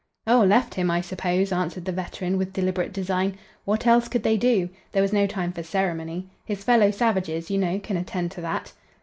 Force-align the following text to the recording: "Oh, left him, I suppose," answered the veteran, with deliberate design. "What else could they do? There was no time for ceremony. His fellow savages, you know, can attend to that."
"Oh, 0.25 0.39
left 0.41 0.73
him, 0.73 0.89
I 0.89 0.99
suppose," 0.99 1.51
answered 1.51 1.85
the 1.85 1.91
veteran, 1.91 2.35
with 2.39 2.53
deliberate 2.53 2.91
design. 2.91 3.37
"What 3.65 3.85
else 3.85 4.07
could 4.07 4.23
they 4.23 4.35
do? 4.35 4.69
There 4.93 5.01
was 5.03 5.13
no 5.13 5.27
time 5.27 5.53
for 5.53 5.61
ceremony. 5.61 6.27
His 6.43 6.63
fellow 6.63 6.89
savages, 6.89 7.51
you 7.51 7.59
know, 7.59 7.77
can 7.77 7.97
attend 7.97 8.31
to 8.31 8.41
that." 8.41 8.73